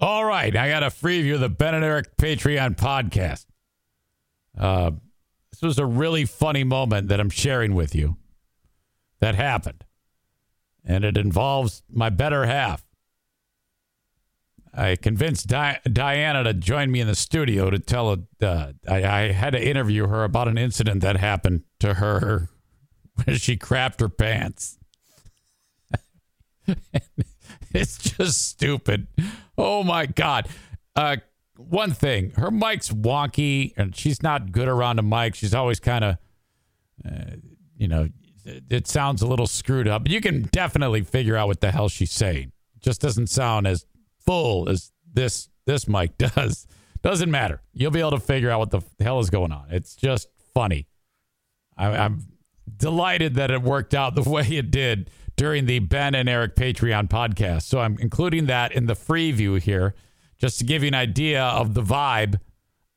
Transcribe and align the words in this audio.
All 0.00 0.24
right, 0.24 0.56
I 0.56 0.70
got 0.70 0.82
a 0.82 0.86
preview 0.86 1.34
of 1.34 1.40
the 1.40 1.50
Ben 1.50 1.74
and 1.74 1.84
Eric 1.84 2.16
Patreon 2.16 2.76
podcast. 2.76 3.44
Uh, 4.56 4.92
this 5.52 5.60
was 5.60 5.78
a 5.78 5.84
really 5.84 6.24
funny 6.24 6.64
moment 6.64 7.08
that 7.08 7.20
I'm 7.20 7.28
sharing 7.28 7.74
with 7.74 7.94
you 7.94 8.16
that 9.20 9.34
happened, 9.34 9.84
and 10.86 11.04
it 11.04 11.18
involves 11.18 11.82
my 11.92 12.08
better 12.08 12.46
half. 12.46 12.82
I 14.72 14.96
convinced 14.96 15.48
Di- 15.48 15.80
Diana 15.84 16.44
to 16.44 16.54
join 16.54 16.90
me 16.90 17.00
in 17.00 17.06
the 17.06 17.14
studio 17.14 17.68
to 17.68 17.78
tell 17.78 18.16
her. 18.16 18.22
Uh, 18.40 18.72
I, 18.88 19.04
I 19.04 19.32
had 19.32 19.50
to 19.50 19.62
interview 19.62 20.06
her 20.06 20.24
about 20.24 20.48
an 20.48 20.56
incident 20.56 21.02
that 21.02 21.18
happened 21.18 21.64
to 21.80 21.94
her 21.94 22.48
when 23.24 23.36
she 23.36 23.58
crapped 23.58 24.00
her 24.00 24.08
pants. 24.08 24.78
it's 27.74 27.98
just 27.98 28.48
stupid. 28.48 29.08
Oh 29.60 29.84
my 29.84 30.06
god. 30.06 30.48
Uh, 30.96 31.16
one 31.56 31.92
thing, 31.92 32.30
her 32.36 32.50
mic's 32.50 32.90
wonky, 32.90 33.74
and 33.76 33.94
she's 33.94 34.22
not 34.22 34.52
good 34.52 34.68
around 34.68 34.98
a 34.98 35.02
mic. 35.02 35.34
She's 35.34 35.54
always 35.54 35.78
kind 35.78 36.04
of, 36.04 36.16
uh, 37.04 37.36
you 37.76 37.86
know, 37.86 38.08
it, 38.46 38.64
it 38.70 38.88
sounds 38.88 39.20
a 39.20 39.26
little 39.26 39.46
screwed 39.46 39.86
up. 39.86 40.04
But 40.04 40.12
you 40.12 40.22
can 40.22 40.42
definitely 40.44 41.02
figure 41.02 41.36
out 41.36 41.48
what 41.48 41.60
the 41.60 41.70
hell 41.70 41.88
she's 41.90 42.10
saying. 42.10 42.52
Just 42.80 43.02
doesn't 43.02 43.26
sound 43.26 43.66
as 43.66 43.84
full 44.24 44.68
as 44.68 44.92
this 45.12 45.50
this 45.66 45.86
mic 45.86 46.16
does. 46.18 46.66
Doesn't 47.02 47.30
matter. 47.30 47.60
You'll 47.74 47.90
be 47.90 48.00
able 48.00 48.12
to 48.12 48.20
figure 48.20 48.50
out 48.50 48.60
what 48.60 48.70
the 48.70 48.82
hell 48.98 49.20
is 49.20 49.28
going 49.28 49.52
on. 49.52 49.66
It's 49.70 49.94
just 49.94 50.28
funny. 50.54 50.86
I, 51.76 51.88
I'm 51.88 52.24
delighted 52.74 53.34
that 53.34 53.50
it 53.50 53.60
worked 53.60 53.92
out 53.94 54.14
the 54.14 54.22
way 54.28 54.46
it 54.48 54.70
did 54.70 55.10
during 55.40 55.64
the 55.64 55.78
Ben 55.78 56.14
and 56.14 56.28
Eric 56.28 56.54
Patreon 56.54 57.08
podcast. 57.08 57.62
So 57.62 57.80
I'm 57.80 57.96
including 57.98 58.44
that 58.44 58.72
in 58.72 58.84
the 58.84 58.94
free 58.94 59.32
view 59.32 59.54
here 59.54 59.94
just 60.36 60.58
to 60.58 60.66
give 60.66 60.82
you 60.82 60.88
an 60.88 60.94
idea 60.94 61.42
of 61.42 61.72
the 61.72 61.80
vibe 61.80 62.40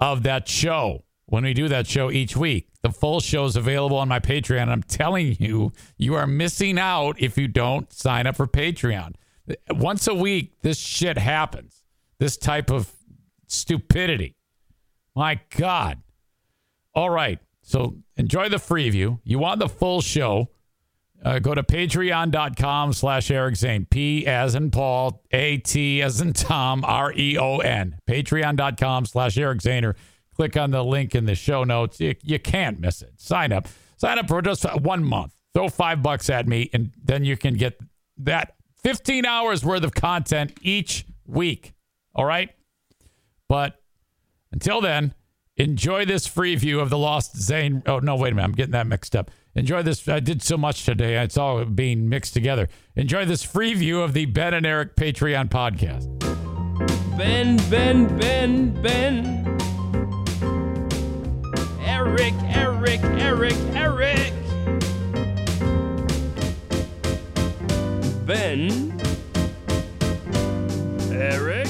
of 0.02 0.24
that 0.24 0.50
show 0.50 1.06
when 1.28 1.45
we 1.45 1.54
do 1.54 1.70
that 1.70 1.88
show 1.88 2.12
each 2.12 2.36
week. 2.36 2.67
The 2.82 2.90
full 2.90 3.22
show 3.22 3.45
is 3.45 3.56
available 3.56 3.95
on 3.95 4.09
my 4.09 4.20
Patreon. 4.20 4.67
I'm 4.67 4.84
telling 4.84 5.38
you, 5.40 5.72
you 5.95 6.16
are 6.16 6.28
missing 6.28 6.78
out 6.78 7.16
if 7.17 7.38
you 7.38 7.48
don't 7.48 7.94
sign 7.94 8.28
up 8.28 8.36
for 8.36 8.45
Patreon. 8.45 9.14
Once 9.70 10.06
a 10.10 10.14
week, 10.14 10.52
this 10.64 10.78
shit 10.78 11.17
happens. 11.17 11.86
This 12.20 12.36
type 12.36 12.70
of 12.70 12.92
stupidity. 13.48 14.36
My 15.16 15.39
God. 15.56 16.02
All 16.94 17.10
right. 17.10 17.39
So 17.62 18.00
enjoy 18.17 18.50
the 18.50 18.60
free 18.60 18.89
view. 18.89 19.22
You 19.23 19.39
want 19.39 19.62
the 19.62 19.70
full 19.70 20.02
show. 20.02 20.50
Uh, 21.24 21.40
go 21.40 21.56
to 21.56 21.64
patreon.com 21.64 22.92
slash 22.92 23.32
Eric 23.32 23.56
Zane. 23.56 23.88
P 23.90 24.28
as 24.28 24.56
in 24.56 24.72
Paul, 24.72 25.24
A 25.32 25.58
T 25.58 26.02
as 26.02 26.20
in 26.20 26.34
Tom, 26.34 26.84
R 26.86 27.14
E 27.14 27.38
O 27.38 27.60
N. 27.60 27.98
Patreon.com 28.08 29.06
slash 29.06 29.38
Eric 29.38 29.62
Zane. 29.62 29.94
Click 30.36 30.58
on 30.58 30.72
the 30.72 30.84
link 30.84 31.16
in 31.16 31.26
the 31.26 31.36
show 31.36 31.64
notes. 31.64 32.00
You, 32.00 32.16
you 32.24 32.40
can't 32.40 32.80
miss 32.80 33.02
it. 33.02 33.14
Sign 33.18 33.52
up. 33.52 33.68
Sign 33.98 34.20
up 34.20 34.28
for 34.28 34.42
just 34.42 34.66
one 34.82 35.04
month. 35.04 35.32
Throw 35.54 35.70
five 35.70 36.02
bucks 36.02 36.30
at 36.30 36.48
me, 36.48 36.70
and 36.74 36.92
then 37.02 37.24
you 37.24 37.38
can 37.38 37.54
get 37.54 37.80
that 38.18 38.56
15 38.84 39.26
hours 39.26 39.64
worth 39.64 39.84
of 39.84 39.94
content 39.94 40.54
each 40.62 41.06
week. 41.26 41.74
All 42.16 42.26
right? 42.26 42.50
But 43.48 43.80
until 44.52 44.82
then, 44.82 45.14
enjoy 45.56 46.06
this 46.06 46.26
free 46.26 46.56
view 46.56 46.80
of 46.80 46.90
the 46.90 46.98
Lost 46.98 47.38
Zane. 47.38 47.84
Oh, 47.86 48.00
no, 48.00 48.16
wait 48.16 48.34
a 48.34 48.36
minute. 48.36 48.48
I'm 48.48 48.54
getting 48.54 48.72
that 48.72 48.88
mixed 48.88 49.16
up. 49.16 49.30
Enjoy 49.56 49.84
this. 49.84 50.08
I 50.08 50.20
did 50.20 50.42
so 50.42 50.58
much 50.58 50.84
today. 50.86 51.22
It's 51.22 51.38
all 51.38 51.64
being 51.66 52.09
mixed 52.09 52.34
together. 52.34 52.70
Enjoy 52.96 53.26
this 53.26 53.44
free 53.44 53.73
view 53.73 54.02
of 54.02 54.14
the 54.14 54.26
Ben 54.26 54.54
and 54.54 54.66
Eric 54.66 54.95
Patreon 54.95 55.50
podcast. 55.50 56.08
Ben, 57.18 57.58
Ben, 57.70 58.18
Ben, 58.18 58.82
Ben. 58.82 59.44
Eric, 61.86 62.34
Eric, 62.45 63.02
Eric, 63.04 63.54
Eric. 63.76 64.33
Ben. 68.26 69.00
Eric. 71.11 71.63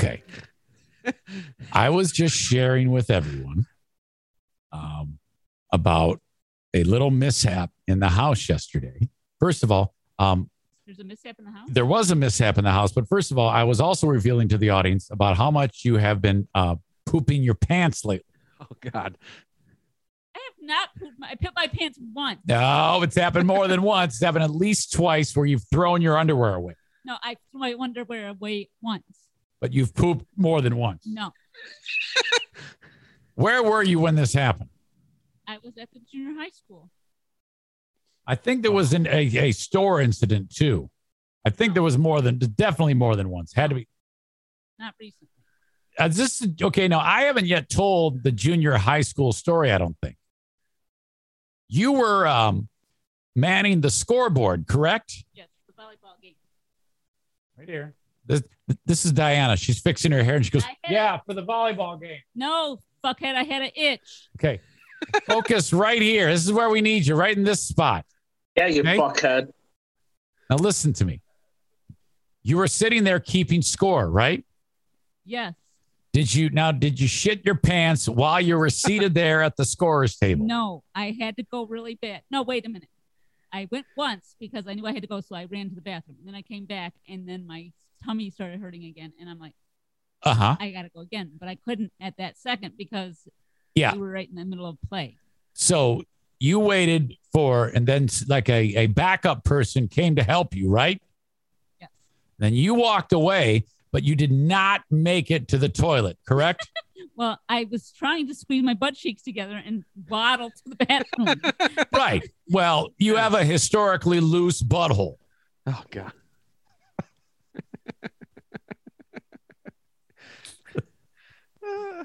Okay. 0.00 0.22
I 1.72 1.90
was 1.90 2.12
just 2.12 2.34
sharing 2.34 2.90
with 2.90 3.10
everyone 3.10 3.66
um, 4.72 5.18
about 5.72 6.20
a 6.74 6.84
little 6.84 7.10
mishap 7.10 7.70
in 7.86 8.00
the 8.00 8.08
house 8.08 8.48
yesterday. 8.48 9.08
First 9.38 9.62
of 9.62 9.72
all, 9.72 9.94
um, 10.18 10.50
There's 10.86 10.98
a 11.00 11.04
mishap 11.04 11.36
in 11.38 11.44
the 11.46 11.50
house. 11.50 11.68
there 11.70 11.86
was 11.86 12.10
a 12.10 12.14
mishap 12.14 12.58
in 12.58 12.64
the 12.64 12.70
house, 12.70 12.92
but 12.92 13.08
first 13.08 13.30
of 13.30 13.38
all, 13.38 13.48
I 13.48 13.64
was 13.64 13.80
also 13.80 14.06
revealing 14.06 14.48
to 14.48 14.58
the 14.58 14.70
audience 14.70 15.10
about 15.10 15.36
how 15.36 15.50
much 15.50 15.84
you 15.84 15.96
have 15.96 16.20
been 16.22 16.46
uh, 16.54 16.76
pooping 17.06 17.42
your 17.42 17.54
pants 17.54 18.04
lately. 18.04 18.24
Oh 18.60 18.66
God. 18.80 19.16
I 20.34 20.38
have 20.38 20.66
not 20.66 20.88
pooped 20.98 21.18
my. 21.18 21.28
I 21.30 21.34
put 21.34 21.52
my 21.56 21.66
pants 21.66 21.98
once. 22.14 22.40
No, 22.46 23.00
it's 23.02 23.16
happened 23.16 23.46
more 23.46 23.66
than 23.68 23.82
once. 23.82 24.14
It's 24.14 24.22
happened 24.24 24.44
at 24.44 24.50
least 24.50 24.92
twice 24.92 25.34
where 25.34 25.46
you've 25.46 25.64
thrown 25.72 26.02
your 26.02 26.16
underwear 26.18 26.54
away, 26.54 26.74
No, 27.04 27.16
I 27.22 27.36
threw 27.50 27.60
my 27.60 27.74
underwear 27.80 28.28
away 28.28 28.68
once. 28.82 29.04
But 29.60 29.72
you've 29.72 29.94
pooped 29.94 30.26
more 30.36 30.60
than 30.60 30.76
once. 30.76 31.04
No, 31.06 31.32
Where 33.34 33.62
were 33.62 33.82
you 33.82 33.98
when 33.98 34.16
this 34.16 34.32
happened? 34.32 34.70
I 35.46 35.58
was 35.62 35.76
at 35.78 35.90
the 35.92 36.00
junior 36.10 36.38
high 36.38 36.50
school. 36.50 36.90
I 38.26 38.34
think 38.34 38.62
there 38.62 38.72
was 38.72 38.92
an, 38.92 39.06
a, 39.06 39.26
a 39.36 39.52
store 39.52 40.00
incident 40.00 40.54
too. 40.54 40.90
I 41.44 41.50
think 41.50 41.74
there 41.74 41.82
was 41.82 41.96
more 41.96 42.20
than 42.20 42.38
definitely 42.38 42.94
more 42.94 43.16
than 43.16 43.30
once. 43.30 43.52
Had 43.52 43.70
to 43.70 43.76
be. 43.76 43.88
Not 44.78 44.94
recently. 45.00 45.28
Uh, 45.98 46.08
this 46.08 46.42
is 46.42 46.48
okay. 46.62 46.86
Now 46.86 47.00
I 47.00 47.22
haven't 47.22 47.46
yet 47.46 47.68
told 47.68 48.22
the 48.22 48.30
junior 48.30 48.74
high 48.74 49.00
school 49.00 49.32
story. 49.32 49.72
I 49.72 49.78
don't 49.78 49.96
think 50.02 50.16
you 51.68 51.92
were 51.92 52.26
um, 52.26 52.68
manning 53.34 53.80
the 53.80 53.90
scoreboard, 53.90 54.66
correct? 54.66 55.24
Yes, 55.34 55.48
the 55.66 55.72
volleyball 55.72 56.20
game. 56.20 56.34
Right 57.56 57.68
here. 57.68 57.94
This 58.30 58.42
this 58.86 59.04
is 59.04 59.12
Diana. 59.12 59.56
She's 59.56 59.80
fixing 59.80 60.12
her 60.12 60.22
hair, 60.22 60.36
and 60.36 60.44
she 60.44 60.52
goes, 60.52 60.64
I 60.64 60.76
had- 60.84 60.92
"Yeah, 60.92 61.18
for 61.26 61.34
the 61.34 61.42
volleyball 61.44 62.00
game." 62.00 62.20
No, 62.36 62.78
fuckhead, 63.04 63.34
I 63.34 63.42
had 63.42 63.62
an 63.62 63.70
itch. 63.74 64.28
Okay, 64.38 64.60
focus 65.26 65.72
right 65.72 66.00
here. 66.00 66.28
This 66.30 66.44
is 66.44 66.52
where 66.52 66.70
we 66.70 66.80
need 66.80 67.06
you, 67.06 67.16
right 67.16 67.36
in 67.36 67.42
this 67.42 67.62
spot. 67.66 68.04
Yeah, 68.56 68.66
you 68.68 68.82
Okay. 68.82 68.96
fuckhead. 68.96 69.48
Now 70.48 70.56
listen 70.56 70.92
to 70.94 71.04
me. 71.04 71.20
You 72.42 72.56
were 72.58 72.68
sitting 72.68 73.04
there 73.04 73.18
keeping 73.20 73.62
score, 73.62 74.08
right? 74.08 74.44
Yes. 75.24 75.54
Did 76.12 76.32
you 76.34 76.50
now? 76.50 76.70
Did 76.72 76.98
you 77.00 77.08
shit 77.08 77.44
your 77.44 77.54
pants 77.56 78.08
while 78.08 78.40
you 78.40 78.56
were 78.56 78.70
seated 78.70 79.14
there 79.14 79.42
at 79.42 79.56
the 79.56 79.64
scorer's 79.64 80.16
table? 80.16 80.46
No, 80.46 80.82
I 80.94 81.16
had 81.20 81.36
to 81.36 81.42
go 81.42 81.66
really 81.66 81.96
bad. 81.96 82.22
No, 82.30 82.42
wait 82.42 82.66
a 82.66 82.68
minute. 82.68 82.88
I 83.52 83.66
went 83.72 83.86
once 83.96 84.36
because 84.38 84.68
I 84.68 84.74
knew 84.74 84.86
I 84.86 84.92
had 84.92 85.02
to 85.02 85.08
go, 85.08 85.20
so 85.20 85.34
I 85.34 85.44
ran 85.46 85.68
to 85.70 85.74
the 85.74 85.80
bathroom. 85.80 86.18
Then 86.24 86.36
I 86.36 86.42
came 86.42 86.66
back, 86.66 86.94
and 87.08 87.28
then 87.28 87.46
my 87.46 87.72
tummy 88.04 88.30
started 88.30 88.60
hurting 88.60 88.84
again, 88.84 89.12
and 89.20 89.28
I'm 89.28 89.38
like, 89.38 89.54
Uh 90.22 90.34
huh. 90.34 90.56
I 90.60 90.70
gotta 90.70 90.88
go 90.94 91.00
again, 91.00 91.32
but 91.38 91.48
I 91.48 91.54
couldn't 91.56 91.92
at 92.00 92.16
that 92.18 92.38
second 92.38 92.74
because 92.76 93.28
Yeah. 93.74 93.92
we 93.94 93.98
were 94.00 94.10
right 94.10 94.28
in 94.28 94.34
the 94.36 94.44
middle 94.44 94.66
of 94.66 94.76
play. 94.88 95.16
So 95.54 96.02
you 96.38 96.58
waited 96.58 97.14
for, 97.32 97.66
and 97.68 97.86
then 97.86 98.08
like 98.28 98.48
a, 98.48 98.76
a 98.76 98.86
backup 98.86 99.44
person 99.44 99.88
came 99.88 100.16
to 100.16 100.22
help 100.22 100.54
you, 100.54 100.70
right? 100.70 101.00
Yes. 101.80 101.90
Then 102.38 102.54
you 102.54 102.74
walked 102.74 103.12
away, 103.12 103.64
but 103.92 104.02
you 104.04 104.14
did 104.16 104.32
not 104.32 104.82
make 104.90 105.30
it 105.30 105.48
to 105.48 105.58
the 105.58 105.68
toilet, 105.68 106.18
correct? 106.26 106.68
Well, 107.16 107.38
I 107.50 107.66
was 107.70 107.92
trying 107.92 108.28
to 108.28 108.34
squeeze 108.34 108.62
my 108.62 108.72
butt 108.72 108.94
cheeks 108.94 109.20
together 109.22 109.60
and 109.62 109.84
waddle 110.08 110.48
to 110.50 110.62
the 110.64 110.76
bathroom. 110.86 111.86
right. 111.92 112.26
Well, 112.48 112.90
you 112.96 113.16
have 113.16 113.34
a 113.34 113.44
historically 113.44 114.20
loose 114.20 114.62
butthole. 114.62 115.16
Oh 115.66 115.82
God. 115.90 116.12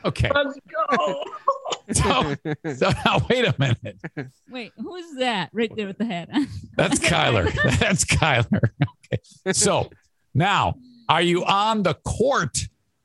Okay. 0.03 0.29
Let's 0.33 0.59
go. 0.69 1.23
So, 1.93 2.35
so 2.73 2.89
now 3.05 3.19
wait 3.29 3.45
a 3.45 3.53
minute. 3.59 3.97
Wait, 4.49 4.71
who's 4.75 5.17
that 5.19 5.51
right 5.53 5.71
there 5.75 5.85
with 5.85 5.99
the 5.99 6.05
hat? 6.05 6.29
That's 6.75 6.97
Kyler. 6.97 7.53
That's 7.79 8.03
Kyler. 8.05 8.69
Okay. 9.13 9.51
So 9.53 9.91
now, 10.33 10.75
are 11.07 11.21
you 11.21 11.45
on 11.45 11.83
the 11.83 11.93
court 11.93 12.57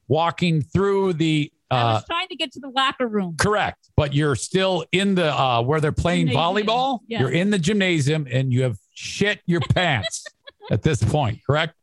walking 0.08 0.62
through 0.62 1.12
the 1.14 1.52
I 1.70 1.76
Uh, 1.76 1.92
was 1.96 2.04
trying 2.06 2.28
to 2.28 2.36
get 2.36 2.52
to 2.52 2.60
the 2.60 2.70
locker 2.70 3.06
room. 3.06 3.36
correct, 3.38 3.90
but 3.98 4.14
you're 4.14 4.34
still 4.34 4.86
in 4.92 5.14
the 5.14 5.30
uh, 5.38 5.60
where 5.62 5.80
they're 5.82 5.92
playing 5.92 6.28
Gymnasium. 6.28 6.66
volleyball. 6.66 7.00
Yeah. 7.06 7.20
You're 7.20 7.30
in 7.32 7.50
the 7.50 7.58
gymnasium 7.58 8.26
and 8.30 8.50
you 8.50 8.62
have 8.62 8.78
shit 8.94 9.40
your 9.44 9.60
pants 9.60 10.24
at 10.70 10.80
this 10.82 11.02
point. 11.04 11.40
Correct? 11.46 11.74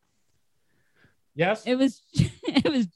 Yes. 1.35 1.63
It 1.67 1.75
was 1.75 2.01
it 2.13 2.69
was 2.71 2.87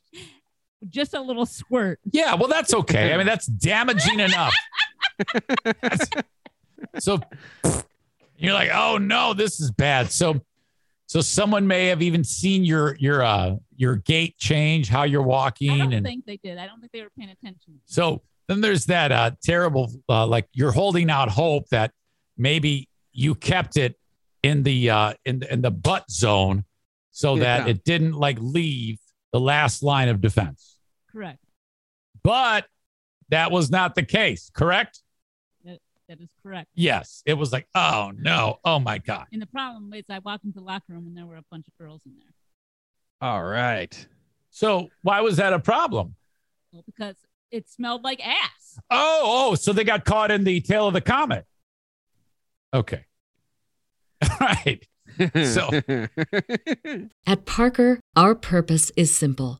just 0.90 1.14
a 1.14 1.22
little 1.22 1.46
squirt. 1.46 2.00
Yeah, 2.12 2.36
well, 2.36 2.48
that's 2.48 2.74
okay. 2.74 3.14
I 3.14 3.18
mean, 3.18 3.26
that's 3.28 3.46
damaging 3.48 4.20
enough. 4.20 4.54
That's- 5.82 6.10
so 7.00 7.20
you're 8.38 8.54
like, 8.54 8.72
oh 8.74 8.98
no, 8.98 9.34
this 9.34 9.60
is 9.60 9.72
bad. 9.72 10.12
So, 10.12 10.42
so 11.06 11.22
someone 11.22 11.68
may 11.68 11.88
have 11.88 12.02
even 12.02 12.24
seen 12.24 12.64
your 12.66 12.96
your 12.98 13.24
uh 13.24 13.56
your 13.76 13.98
gait 13.98 14.38
change, 14.38 14.90
how 14.90 15.04
you're 15.04 15.22
walking. 15.22 15.72
I 15.72 15.78
don't 15.78 15.94
and 15.94 16.06
think 16.06 16.26
they 16.26 16.38
did. 16.38 16.58
I 16.58 16.66
don't 16.68 16.80
think 16.80 16.92
they 16.92 17.02
were 17.02 17.12
paying 17.18 17.30
attention. 17.30 17.80
so 17.86 18.22
then 18.48 18.62
there's 18.62 18.86
that 18.86 19.12
uh 19.12 19.32
terrible 19.44 19.92
uh, 20.10 20.26
like 20.26 20.48
you're 20.54 20.72
holding 20.72 21.10
out 21.10 21.30
hope 21.30 21.70
that 21.70 21.92
maybe 22.38 22.90
you 23.14 23.36
kept 23.36 23.78
it 23.78 23.98
in 24.44 24.64
the 24.64 24.90
uh 24.90 25.14
in 25.26 25.40
the, 25.40 25.54
in 25.54 25.62
the 25.62 25.72
butt 25.72 26.10
zone 26.10 26.66
so 27.12 27.38
that 27.38 27.68
it 27.68 27.84
didn't 27.84 28.14
like 28.14 28.38
leave 28.40 28.98
the 29.34 29.40
last 29.40 29.84
line 29.84 30.10
of 30.10 30.20
defense. 30.22 30.71
Correct. 31.12 31.40
But 32.24 32.66
that 33.30 33.52
was 33.52 33.70
not 33.72 33.96
the 33.96 34.04
case, 34.04 34.50
correct? 34.54 35.02
That 36.10 36.20
is 36.20 36.30
correct. 36.44 36.68
Yes. 36.76 37.24
It 37.26 37.36
was 37.36 37.54
like, 37.54 37.68
oh 37.74 38.12
no, 38.18 38.60
oh 38.66 38.80
my 38.80 38.98
God. 38.98 39.28
And 39.32 39.42
the 39.42 39.46
problem 39.46 39.94
is, 39.94 40.04
I 40.10 40.20
walked 40.20 40.44
into 40.44 40.60
the 40.60 40.66
locker 40.66 40.84
room 40.90 41.08
and 41.08 41.16
there 41.16 41.26
were 41.26 41.38
a 41.38 41.44
bunch 41.50 41.66
of 41.70 41.78
girls 41.78 42.02
in 42.06 42.12
there. 42.20 42.34
All 43.22 43.42
right. 43.42 44.08
So 44.50 44.90
why 45.04 45.22
was 45.22 45.38
that 45.38 45.54
a 45.54 45.60
problem? 45.60 46.16
Well, 46.74 46.84
because 46.86 47.16
it 47.50 47.70
smelled 47.70 48.04
like 48.04 48.20
ass. 48.28 48.78
Oh, 48.90 49.22
oh, 49.52 49.56
so 49.56 49.72
they 49.72 49.86
got 49.86 50.04
caught 50.04 50.32
in 50.32 50.44
the 50.44 50.60
tail 50.60 50.88
of 50.88 50.94
the 50.94 51.00
comet. 51.00 51.46
Okay. 52.74 53.06
All 54.30 54.38
right. 54.42 54.86
So- 55.46 55.70
At 57.26 57.46
Parker, 57.46 58.02
our 58.18 58.36
purpose 58.36 58.92
is 58.98 59.16
simple. 59.16 59.60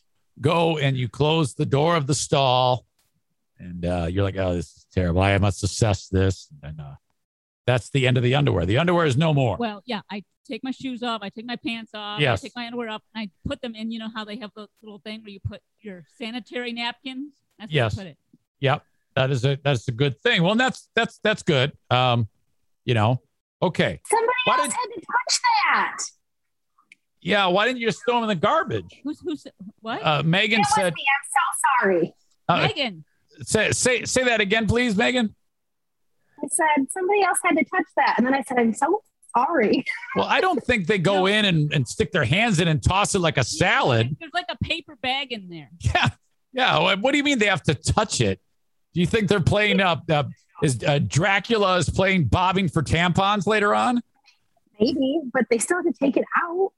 go 0.39 0.77
and 0.77 0.95
you 0.97 1.09
close 1.09 1.53
the 1.53 1.65
door 1.65 1.95
of 1.95 2.07
the 2.07 2.15
stall, 2.15 2.85
and 3.59 3.85
uh, 3.85 4.07
you're 4.09 4.23
like, 4.23 4.37
"Oh, 4.37 4.53
this 4.53 4.67
is 4.77 4.85
terrible. 4.93 5.21
I 5.21 5.37
must 5.37 5.63
assess 5.63 6.07
this." 6.07 6.47
And 6.63 6.79
uh, 6.79 6.93
that's 7.67 7.89
the 7.89 8.07
end 8.07 8.17
of 8.17 8.23
the 8.23 8.35
underwear. 8.35 8.65
The 8.65 8.77
underwear 8.77 9.05
is 9.05 9.17
no 9.17 9.33
more. 9.33 9.57
Well, 9.57 9.81
yeah, 9.85 10.01
I 10.11 10.23
take 10.47 10.63
my 10.63 10.71
shoes 10.71 11.03
off, 11.03 11.21
I 11.23 11.29
take 11.29 11.45
my 11.45 11.55
pants 11.55 11.91
off, 11.93 12.19
Yes. 12.19 12.41
I 12.41 12.47
take 12.47 12.55
my 12.55 12.65
underwear 12.65 12.89
off, 12.89 13.01
and 13.13 13.21
I 13.23 13.29
put 13.47 13.61
them 13.61 13.75
in. 13.75 13.91
You 13.91 13.99
know 13.99 14.09
how 14.13 14.25
they 14.25 14.37
have 14.37 14.51
the 14.55 14.67
little 14.81 14.99
thing 14.99 15.21
where 15.21 15.29
you 15.29 15.39
put 15.39 15.61
your 15.81 16.03
sanitary 16.17 16.73
napkins? 16.73 17.33
That's 17.59 17.71
Yes. 17.71 17.95
where 17.95 18.05
I 18.05 18.09
put 18.09 18.11
it. 18.11 18.17
Yep, 18.61 18.83
that 19.15 19.31
is 19.31 19.45
a 19.45 19.57
that's 19.63 19.87
a 19.87 19.91
good 19.91 20.19
thing. 20.21 20.43
Well, 20.43 20.55
that's 20.55 20.89
that's 20.95 21.19
that's 21.23 21.43
good. 21.43 21.71
Um, 21.89 22.27
you 22.85 22.93
know, 22.95 23.21
okay, 23.61 23.99
Somebody 24.05 24.31
Why 24.45 24.55
else 24.57 24.67
did- 24.67 24.73
had 24.73 24.87
to 24.87 24.99
touch 25.01 25.39
that. 25.73 25.97
Yeah. 27.21 27.47
Why 27.47 27.65
didn't 27.65 27.79
you 27.79 27.87
just 27.87 28.03
throw 28.05 28.15
them 28.15 28.23
in 28.23 28.29
the 28.29 28.35
garbage? 28.35 28.99
Who's 29.03 29.19
who's 29.21 29.45
what? 29.81 30.05
Uh, 30.05 30.23
Megan 30.23 30.61
It 30.61 30.67
said, 30.67 30.93
me. 30.93 31.01
I'm 31.01 31.27
so 31.31 31.81
sorry. 31.81 32.13
uh, 32.49 32.67
Megan. 32.67 33.03
"Say 33.43 33.71
say 33.71 34.03
say 34.05 34.23
that 34.25 34.41
again, 34.41 34.67
please, 34.67 34.95
Megan." 34.95 35.35
I 36.43 36.47
said 36.47 36.87
somebody 36.91 37.21
else 37.23 37.37
had 37.43 37.55
to 37.57 37.63
touch 37.63 37.85
that, 37.97 38.15
and 38.17 38.25
then 38.25 38.33
I 38.33 38.41
said 38.41 38.57
I'm 38.57 38.73
so 38.73 39.03
sorry. 39.35 39.85
Well, 40.15 40.25
I 40.25 40.41
don't 40.41 40.61
think 40.63 40.87
they 40.87 40.97
go 40.97 41.25
in 41.27 41.45
and, 41.45 41.71
and 41.71 41.87
stick 41.87 42.11
their 42.11 42.25
hands 42.25 42.59
in 42.59 42.67
and 42.67 42.81
toss 42.83 43.15
it 43.15 43.19
like 43.19 43.37
a 43.37 43.43
salad. 43.43 44.17
There's 44.19 44.33
like 44.33 44.47
a 44.49 44.57
paper 44.63 44.97
bag 45.01 45.31
in 45.31 45.47
there. 45.49 45.69
Yeah. 45.81 46.09
Yeah. 46.53 46.79
What 46.79 46.99
what 46.99 47.11
do 47.11 47.17
you 47.17 47.23
mean 47.23 47.39
they 47.39 47.45
have 47.45 47.63
to 47.63 47.75
touch 47.75 48.19
it? 48.21 48.39
Do 48.93 48.99
you 48.99 49.05
think 49.07 49.29
they're 49.29 49.39
playing 49.39 49.79
up? 49.79 50.03
Uh, 50.09 50.23
is 50.63 50.83
uh, 50.83 50.99
Dracula 50.99 51.77
is 51.77 51.89
playing 51.89 52.25
bobbing 52.25 52.67
for 52.67 52.83
tampons 52.83 53.47
later 53.47 53.73
on? 53.73 54.01
Maybe, 54.79 55.21
but 55.31 55.43
they 55.49 55.59
still 55.59 55.77
have 55.77 55.85
to 55.85 55.93
take 55.93 56.17
it 56.17 56.25
out. 56.43 56.71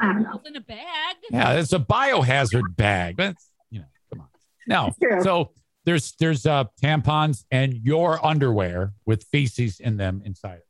I 0.00 0.12
don't 0.12 0.22
know. 0.22 0.34
It's 0.36 0.48
in 0.48 0.56
a 0.56 0.60
bag. 0.60 1.16
Yeah, 1.30 1.52
it's 1.54 1.72
a 1.72 1.78
biohazard 1.78 2.76
bag. 2.76 3.16
That's 3.16 3.50
you 3.70 3.80
know, 3.80 3.86
come 4.10 4.20
on. 4.22 4.28
No. 4.66 5.22
So 5.22 5.52
there's 5.84 6.12
there's 6.20 6.46
uh 6.46 6.64
tampons 6.82 7.44
and 7.50 7.74
your 7.74 8.24
underwear 8.24 8.92
with 9.06 9.24
feces 9.24 9.80
in 9.80 9.96
them 9.96 10.22
inside. 10.24 10.60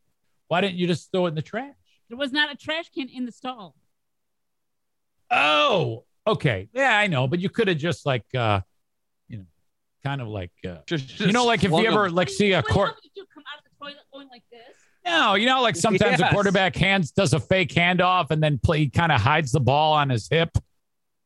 Why 0.48 0.60
didn't 0.60 0.76
you 0.76 0.86
just 0.86 1.10
throw 1.12 1.26
it 1.26 1.30
in 1.30 1.34
the 1.34 1.42
trash? 1.42 1.74
There 2.08 2.16
was 2.16 2.32
not 2.32 2.50
a 2.52 2.56
trash 2.56 2.88
can 2.90 3.08
in 3.08 3.26
the 3.26 3.32
stall. 3.32 3.74
Oh, 5.30 6.04
okay. 6.26 6.68
Yeah, 6.72 6.96
I 6.96 7.06
know, 7.06 7.26
but 7.28 7.38
you 7.40 7.50
could 7.50 7.68
have 7.68 7.76
just 7.76 8.06
like 8.06 8.24
uh 8.34 8.60
you 9.28 9.38
know, 9.38 9.44
kind 10.02 10.20
of 10.22 10.28
like 10.28 10.52
uh 10.66 10.78
Just- 10.86 11.20
you 11.20 11.32
know, 11.32 11.44
like 11.44 11.64
if 11.64 11.70
you 11.70 11.86
ever 11.86 12.10
like 12.10 12.30
see 12.30 12.52
a 12.52 12.56
What 12.56 12.64
do 12.66 12.70
you 12.70 12.74
court 12.74 12.88
want 12.88 12.96
me 13.04 13.10
to 13.14 13.20
do, 13.20 13.26
come 13.34 13.44
out 13.52 13.58
of 13.58 13.64
the 13.64 13.84
toilet 13.84 14.04
going 14.12 14.28
like 14.30 14.44
this? 14.50 14.60
No, 15.04 15.34
you 15.34 15.46
know, 15.46 15.62
like 15.62 15.76
sometimes 15.76 16.20
a 16.20 16.28
quarterback 16.30 16.76
hands 16.76 17.10
does 17.12 17.32
a 17.32 17.40
fake 17.40 17.70
handoff 17.72 18.30
and 18.30 18.42
then 18.42 18.58
play 18.58 18.86
kind 18.88 19.10
of 19.10 19.20
hides 19.20 19.52
the 19.52 19.60
ball 19.60 19.94
on 19.94 20.10
his 20.10 20.28
hip. 20.28 20.50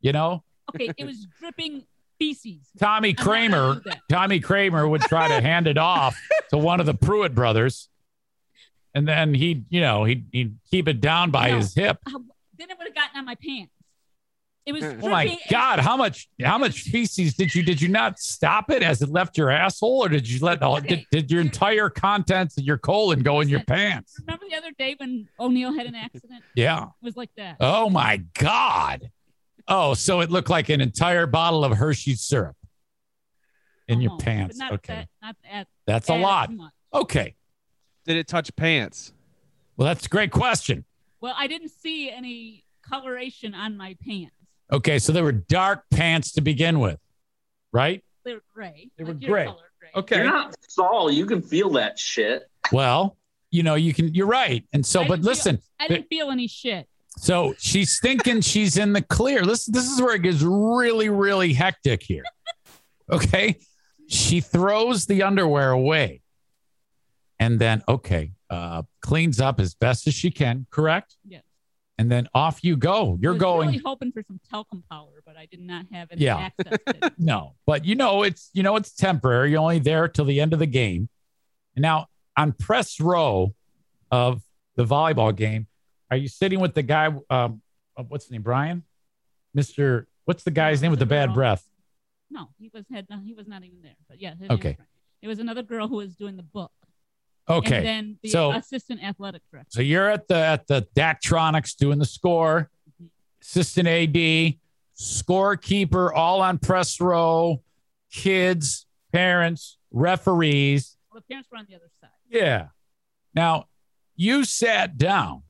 You 0.01 0.13
know, 0.13 0.45
Okay, 0.75 0.91
it 0.97 1.05
was 1.05 1.27
dripping 1.41 1.85
feces. 2.19 2.59
Tommy 2.79 3.13
Kramer, 3.15 3.75
gonna 3.75 3.81
do 3.85 3.91
that. 3.91 4.01
Tommy 4.09 4.41
Kramer 4.41 4.87
would 4.87 5.01
try 5.03 5.29
to 5.29 5.41
hand 5.41 5.67
it 5.67 5.79
off 5.79 6.17
to 6.51 6.59
one 6.59 6.81
of 6.81 6.87
the 6.87 6.95
Pruitt 6.95 7.35
brothers, 7.35 7.89
and 8.95 9.07
then 9.09 9.35
he'd, 9.35 9.65
you 9.71 9.81
know, 9.81 10.05
he'd, 10.05 10.27
he'd 10.33 10.57
keep 10.71 10.87
it 10.89 11.01
down 11.01 11.31
by 11.31 11.51
No. 11.51 11.57
his 11.59 11.75
hip. 11.75 11.99
Uh, 12.07 12.19
then 12.59 12.71
it 12.71 12.79
would 12.79 12.87
have 12.87 12.95
gotten 12.95 13.19
on 13.19 13.25
my 13.25 13.35
pants. 13.35 13.73
It 14.65 14.73
was. 14.73 14.85
Oh 14.85 14.99
Oh 15.03 15.09
my 15.09 15.39
God, 15.51 15.81
how 15.81 15.97
much, 15.97 16.29
how 16.43 16.59
much 16.59 16.83
feces 16.83 17.35
did 17.35 17.55
you, 17.55 17.63
did 17.63 17.81
you 17.81 17.89
not 17.89 18.19
stop 18.19 18.71
it 18.71 18.83
as 18.83 19.03
it 19.03 19.09
left 19.09 19.37
your 19.37 19.51
asshole, 19.51 20.05
or 20.05 20.09
did 20.09 20.29
you 20.29 20.39
let 20.45 20.63
all, 20.63 20.81
did, 20.81 21.05
did 21.11 21.31
your 21.31 21.41
entire 21.41 21.91
contents 21.91 22.57
of 22.59 22.65
your 22.65 22.79
colon 22.79 23.23
go 23.23 23.41
in 23.41 23.49
your 23.49 23.65
pants? 23.65 24.17
Remember 24.21 24.45
the 24.49 24.57
other 24.57 24.71
day 24.79 24.95
when 24.99 25.29
O'Neill 25.41 25.75
had 25.75 25.87
an 25.87 25.95
accident? 25.95 26.43
Yeah. 26.55 26.85
It 26.85 27.05
was 27.05 27.17
like 27.17 27.31
that. 27.37 27.57
Oh 27.61 27.91
my 27.91 28.23
God. 28.35 29.11
Oh, 29.69 29.95
so 29.95 30.21
it 30.21 30.31
looked 30.31 30.51
like 30.51 30.69
an 30.69 30.81
entire 30.81 31.27
bottle 31.27 31.65
of 31.65 31.77
Hershey's 31.77 32.21
syrup 32.21 32.57
in 33.89 34.01
your 34.01 34.11
oh, 34.11 34.15
Almost, 34.15 34.25
pants. 34.25 34.59
Not 34.59 34.73
Okay. 34.75 34.95
That, 34.95 35.09
not 35.23 35.37
that. 35.51 35.69
That's 35.87 36.09
a 36.09 36.15
lot. 36.17 36.53
much. 36.53 36.73
Okay. 36.95 37.35
Did 38.07 38.17
it 38.17 38.27
touch 38.27 38.55
pants? 38.57 39.13
Well, 39.77 39.87
that's 39.87 40.07
a 40.07 40.09
great 40.09 40.31
question. 40.31 40.85
Well, 41.21 41.35
I 41.37 41.47
didn't 41.47 41.71
see 41.71 42.11
any 42.11 42.65
coloration 42.89 43.55
on 43.55 43.77
my 43.77 43.97
pants. 44.05 44.35
Okay. 44.73 44.99
So 44.99 45.13
they 45.13 45.23
were 45.23 45.33
dark 45.33 45.85
pants 45.91 46.33
to 46.33 46.41
begin 46.41 46.81
with, 46.81 46.99
right? 47.73 48.03
They 48.25 48.35
were 48.35 48.43
gray. 48.55 48.91
They 48.97 49.05
were 49.05 49.13
like 49.13 49.25
gray. 49.27 49.45
color, 49.45 49.71
gray. 49.79 49.91
Okay. 49.95 50.17
You're 50.17 50.25
not 50.25 50.55
Saul. 50.69 51.11
You 51.11 51.27
can 51.27 51.43
feel 51.43 51.71
that 51.71 51.99
shit. 51.99 52.45
Well, 52.73 53.17
you 53.51 53.63
know, 53.63 53.75
you 53.75 53.93
can, 53.93 54.15
you're 54.15 54.27
right. 54.27 54.65
And 54.73 54.85
so, 54.87 55.03
I 55.03 55.09
but 55.09 55.17
didn't 55.17 55.25
feel- 55.25 55.31
listen, 55.31 55.59
I 55.79 55.89
didn't 55.89 56.07
feel 56.09 56.31
any 56.31 56.47
shit. 56.47 56.89
so 57.19 57.55
she's 57.59 57.99
thinking 58.01 58.41
she's 58.41 58.79
in 58.79 58.93
the 58.95 59.03
clear. 59.03 59.43
Listen, 59.45 59.75
this 59.75 59.87
is 59.91 60.01
where 60.01 60.15
it 60.15 60.23
gets 60.23 60.41
really, 60.43 61.09
really 61.11 61.53
hectic 61.53 62.03
here. 62.03 62.25
Okay. 63.11 63.59
She 64.09 64.41
throws 64.41 65.07
the 65.07 65.23
underwear 65.23 65.71
away 65.71 66.23
and 67.39 67.59
then, 67.59 67.83
okay, 67.89 68.33
uh, 68.51 68.83
cleans 69.01 69.41
up 69.41 69.59
as 69.59 69.75
best 69.75 70.07
as 70.07 70.15
she 70.15 70.31
can, 70.31 70.67
correct? 70.71 71.17
Yes. 71.27 71.43
And 72.03 72.11
then 72.11 72.27
off 72.35 72.65
you 72.65 72.77
go. 72.77 73.17
You're 73.21 73.31
I 73.31 73.35
was 73.35 73.41
going. 73.41 73.69
Really 73.69 73.83
hoping 73.85 74.11
for 74.11 74.25
some 74.27 74.41
talcum 74.51 74.83
powder, 74.91 75.23
but 75.25 75.37
I 75.37 75.47
did 75.47 75.61
not 75.61 75.87
have 75.93 76.09
any 76.11 76.23
Yeah. 76.23 76.51
access. 76.59 76.79
No, 77.17 77.55
but 77.65 77.85
you 77.85 77.95
know 77.95 78.25
it's 78.25 78.51
you 78.55 78.65
know 78.65 78.75
it's 78.75 78.93
temporary. 78.93 79.53
You're 79.53 79.61
only 79.61 79.79
there 79.79 80.09
till 80.09 80.25
the 80.25 80.41
end 80.41 80.53
of 80.53 80.59
the 80.59 80.67
game. 80.67 81.09
And 81.77 81.83
now 81.85 82.09
on 82.37 82.55
press 82.55 82.99
row 82.99 83.55
of 84.11 84.43
the 84.75 84.85
volleyball 84.85 85.35
game, 85.37 85.69
are 86.11 86.17
you 86.17 86.27
sitting 86.27 86.59
with 86.59 86.75
the 86.75 86.83
guy? 86.83 87.07
Um, 87.31 87.63
uh, 87.97 88.03
what's 88.09 88.25
his 88.25 88.33
name? 88.33 88.43
Brian, 88.43 88.83
Mister. 89.55 90.09
What's 90.25 90.43
the 90.43 90.51
guy's 90.51 90.83
name 90.83 90.91
with 90.91 90.99
the 91.01 91.07
bad 91.07 91.33
breath? 91.35 91.65
No, 92.33 92.49
he 92.59 92.69
was 92.75 92.85
had 92.93 93.07
no, 93.11 93.21
he 93.25 93.33
was 93.33 93.47
not 93.47 93.63
even 93.63 93.81
there. 93.83 93.95
But 94.09 94.21
yeah, 94.21 94.35
Okay. 94.51 94.77
It 95.21 95.29
was 95.29 95.39
another 95.39 95.63
girl 95.63 95.87
who 95.87 95.97
was 95.97 96.17
doing 96.17 96.37
the 96.37 96.43
book. 96.43 96.73
Okay, 97.49 97.77
And 97.79 97.87
then 97.87 98.19
the 98.23 98.29
so- 98.29 98.53
assistant 98.53 99.03
athletic 99.03 99.43
director. 99.51 99.69
so 99.71 99.81
you're 99.83 100.09
at 100.09 100.29
the 100.29 100.37
at 100.37 100.67
the 100.69 100.87
Daktronics 100.97 101.77
doing 101.77 101.99
the 101.99 102.05
score, 102.07 102.71
mm-hmm. 103.03 103.07
assistant 103.43 103.89
AD, 103.89 104.55
scorekeeper, 104.97 106.11
all 106.15 106.41
on 106.41 106.59
press 106.59 107.01
row. 107.01 107.63
kids, 108.13 108.87
parents, 109.13 109.79
referees. 109.91 110.97
Well, 111.11 111.21
the 111.21 111.33
parents 111.33 111.49
were 111.51 111.59
on 111.59 111.67
the 111.69 111.75
other 111.77 111.91
side. 112.01 112.11
Yeah. 112.29 112.69
Now, 113.35 113.67
you 114.17 114.45
sat 114.45 114.99
down 114.99 115.43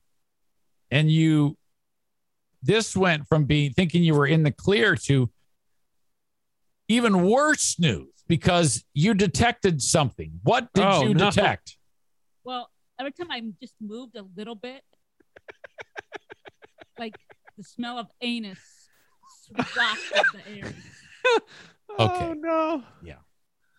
and 0.89 1.11
you, 1.11 1.57
this 2.61 2.95
went 2.95 3.27
from 3.27 3.43
being 3.43 3.73
thinking 3.73 4.01
you 4.01 4.15
were 4.15 4.25
in 4.27 4.43
the 4.43 4.51
clear 4.51 4.95
to 4.95 5.29
even 6.87 7.23
worse 7.27 7.77
news 7.77 8.07
because 8.27 8.83
you 8.93 9.13
detected 9.13 9.81
something. 9.81 10.39
What 10.43 10.71
did 10.73 10.85
Oh, 10.85 11.03
you 11.03 11.13
no. 11.13 11.29
detect? 11.29 11.75
Well, 12.43 12.69
every 12.99 13.11
time 13.11 13.31
I 13.31 13.41
just 13.61 13.75
moved 13.81 14.15
a 14.15 14.25
little 14.35 14.55
bit, 14.55 14.81
like 16.99 17.15
the 17.57 17.63
smell 17.63 17.97
of 17.97 18.07
anus 18.21 18.59
wafted 19.51 20.23
the 20.33 20.49
air. 20.49 20.73
Okay. 21.99 22.29
Oh 22.29 22.33
no. 22.33 22.83
Yeah. 23.03 23.17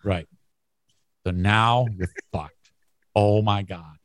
Right. 0.05 0.29
So 1.27 1.33
now 1.33 1.87
you're 1.97 2.09
fucked. 2.33 2.71
Oh 3.15 3.43
my 3.43 3.63
God. 3.63 3.97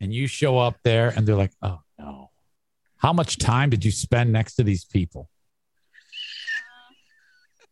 And 0.00 0.14
you 0.14 0.26
show 0.26 0.58
up 0.58 0.76
there 0.82 1.12
and 1.14 1.26
they're 1.26 1.36
like, 1.36 1.52
oh 1.60 1.80
no. 1.98 2.30
How 2.96 3.12
much 3.12 3.36
time 3.36 3.68
did 3.68 3.84
you 3.84 3.90
spend 3.90 4.32
next 4.32 4.54
to 4.54 4.62
these 4.62 4.86
people? 4.86 5.28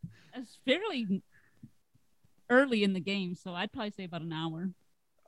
Uh, 0.04 0.40
it's 0.40 0.58
fairly 0.66 1.22
early 2.50 2.84
in 2.84 2.92
the 2.92 3.00
game, 3.00 3.34
so 3.34 3.54
I'd 3.54 3.72
probably 3.72 3.92
say 3.92 4.04
about 4.04 4.20
an 4.20 4.32
hour. 4.32 4.68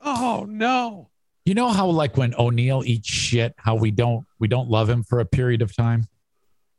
Oh 0.05 0.45
no. 0.47 1.09
You 1.45 1.53
know 1.53 1.69
how 1.69 1.87
like 1.87 2.15
when 2.17 2.33
O'Neill 2.35 2.83
eats 2.85 3.07
shit, 3.09 3.53
how 3.57 3.75
we 3.75 3.91
don't 3.91 4.25
we 4.39 4.47
don't 4.47 4.69
love 4.69 4.89
him 4.89 5.03
for 5.03 5.19
a 5.19 5.25
period 5.25 5.61
of 5.61 5.75
time? 5.75 6.07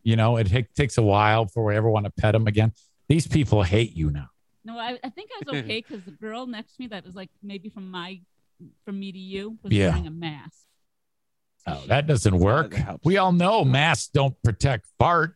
You 0.03 0.17
know, 0.17 0.37
it 0.37 0.45
ta- 0.51 0.69
takes 0.77 0.99
a 0.99 1.03
while 1.03 1.45
before 1.47 1.65
we 1.65 1.77
ever 1.77 1.91
want 1.91 2.05
to 2.07 2.11
pet 2.11 2.35
him 2.35 2.47
again. 2.47 2.73
These 3.09 3.27
people 3.27 3.63
hate 3.63 3.93
you 3.97 4.11
now. 4.11 4.29
No, 4.65 4.79
I, 4.79 4.99
I 5.05 5.11
think 5.11 5.31
I 5.35 5.43
was 5.51 5.61
okay 5.65 5.85
because 5.87 6.05
the 6.05 6.11
girl 6.13 6.47
next 6.47 6.77
to 6.77 6.83
me 6.83 6.87
that 6.89 7.05
was 7.05 7.15
like 7.15 7.31
maybe 7.43 7.69
from 7.69 7.91
my 7.91 8.21
from 8.85 8.99
me 8.99 9.13
to 9.13 9.19
you 9.19 9.59
was 9.63 9.73
Yeah. 9.73 9.91
wearing 9.91 10.07
a 10.07 10.11
mask. 10.11 10.59
Oh, 11.69 11.83
that 11.89 12.07
doesn't 12.07 12.39
work. 12.39 12.73
that. 12.77 13.01
We 13.05 13.17
all 13.17 13.33
know 13.33 13.65
masks 13.65 14.09
don't 14.13 14.41
protect 14.45 14.87
fart. 15.01 15.35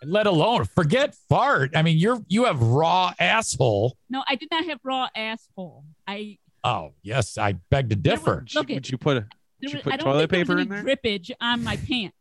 And 0.00 0.10
let 0.12 0.26
alone 0.26 0.64
forget 0.64 1.14
fart. 1.28 1.72
I 1.76 1.82
mean, 1.82 1.98
you're 1.98 2.20
you 2.28 2.44
have 2.44 2.60
raw 2.62 3.12
asshole. 3.18 3.96
No, 4.08 4.22
I 4.28 4.36
did 4.36 4.50
not 4.50 4.64
have 4.66 4.78
raw 4.84 5.08
asshole. 5.16 5.84
I 6.06 6.38
Oh, 6.64 6.92
yes, 7.02 7.38
I 7.38 7.52
beg 7.70 7.88
to 7.90 7.96
differ. 7.96 8.44
Look 8.54 8.68
Would 8.68 8.90
you 8.90 8.98
put 8.98 9.16
a 9.16 9.20
there 9.20 9.28
Did 9.60 9.70
you 9.72 9.76
was, 9.78 9.82
put 9.84 9.92
I 9.92 9.96
don't 9.96 10.06
toilet 10.06 10.30
think 10.30 10.46
there 10.46 10.56
was 10.56 10.66
paper 10.66 10.74
any 10.74 10.80
in 10.90 10.96
drippage 10.96 11.30
on 11.40 11.64
my 11.64 11.76
pants. 11.76 12.16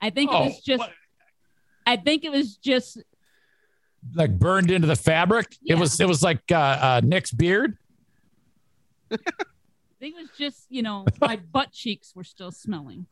I 0.00 0.10
think 0.10 0.30
it 0.30 0.34
Oh, 0.34 0.44
was 0.46 0.60
just. 0.60 0.78
what? 0.80 0.92
I 1.86 1.96
think 1.96 2.24
it 2.24 2.30
was 2.32 2.56
just. 2.56 2.98
like 4.14 4.38
burned 4.38 4.70
into 4.70 4.86
the 4.86 4.96
fabric. 4.96 5.56
It 5.64 5.74
was 5.76 5.98
it 6.00 6.08
was 6.08 6.22
like 6.22 6.40
uh, 6.50 6.54
uh, 6.56 7.00
Nick's 7.04 7.32
beard. 7.32 7.76
I 9.12 9.16
think 10.00 10.16
it 10.16 10.20
was 10.22 10.30
just 10.38 10.66
you 10.68 10.82
know 10.82 11.06
my 11.20 11.36
butt 11.52 11.72
cheeks 11.72 12.14
were 12.14 12.24
still 12.24 12.50
smelling. 12.50 13.06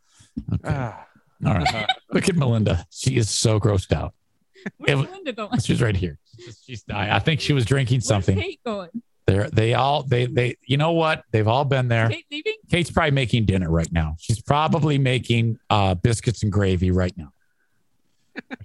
ah, 0.65 1.07
All 1.47 1.55
right. 1.55 1.88
Look 2.12 2.29
at 2.29 2.37
Melinda. 2.37 2.87
She 2.91 3.17
is 3.17 3.31
so 3.31 3.59
grossed 3.61 3.93
out. 3.93 4.14
Where's 4.79 5.00
was- 5.00 5.11
Linda 5.11 5.33
going? 5.33 5.59
She's 5.61 5.83
right 5.83 5.97
here. 5.97 6.19
She's, 6.38 6.62
she's 6.67 6.83
dying. 6.83 7.11
I 7.11 7.19
think 7.19 7.41
she 7.41 7.53
was 7.53 7.64
drinking 7.64 7.97
Where's 7.99 8.07
something. 8.09 8.38
Kate 8.38 8.61
going? 8.64 8.91
They're 9.26 9.49
they 9.49 9.73
all 9.73 10.03
they 10.03 10.26
they 10.26 10.57
you 10.67 10.76
know 10.76 10.93
what? 10.93 11.25
They've 11.31 11.49
all 11.49 11.64
been 11.64 11.88
there. 11.88 12.11
Kate 12.11 12.26
leaving? 12.31 12.57
Kate's 12.71 12.91
probably 12.91 13.12
making 13.12 13.47
dinner 13.47 13.71
right 13.71 13.91
now. 13.91 14.17
She's 14.19 14.41
probably 14.41 14.99
making 15.12 15.59
uh, 15.71 15.95
biscuits 15.95 16.43
and 16.43 16.53
gravy 16.53 16.91
right 16.91 17.14
now. 17.17 17.33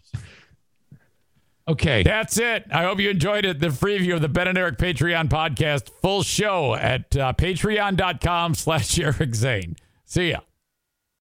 okay. 1.68 2.04
That's 2.04 2.38
it. 2.38 2.66
I 2.72 2.84
hope 2.84 3.00
you 3.00 3.10
enjoyed 3.10 3.46
it. 3.46 3.60
The 3.60 3.68
preview 3.68 4.16
of 4.16 4.22
the 4.22 4.30
Ben 4.30 4.48
and 4.50 4.58
Eric 4.58 4.78
Patreon 4.78 5.30
podcast. 5.30 5.90
Full 6.02 6.24
show 6.24 6.76
at 6.76 7.16
uh, 7.16 7.32
patreon.com 7.34 8.56
slash 8.56 9.00
Eric 9.00 9.36
Zane. 9.36 9.76
See 10.06 10.32
ya. 10.32 10.40